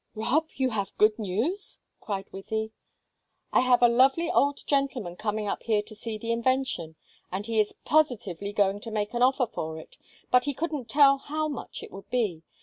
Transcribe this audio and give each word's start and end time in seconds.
"Rob, 0.15 0.49
have 0.49 0.51
you 0.59 0.83
good 0.97 1.19
news?" 1.19 1.77
cried 1.99 2.25
Wythie. 2.31 2.71
"I 3.53 3.59
have 3.59 3.83
a 3.83 3.87
lovely 3.87 4.31
old 4.31 4.65
gentleman 4.65 5.15
coming 5.15 5.47
up 5.47 5.61
here 5.61 5.83
to 5.83 5.93
see 5.93 6.17
the 6.17 6.31
invention, 6.31 6.95
and 7.31 7.45
he 7.45 7.59
is 7.59 7.75
positively 7.85 8.51
going 8.51 8.79
to 8.79 8.89
make 8.89 9.13
an 9.13 9.21
offer 9.21 9.45
for 9.45 9.77
it, 9.77 9.99
but 10.31 10.45
he 10.45 10.55
couldn't 10.55 10.89
tell 10.89 11.19
how 11.19 11.47
much 11.47 11.83
it 11.83 11.91
would 11.91 12.09
be. 12.09 12.41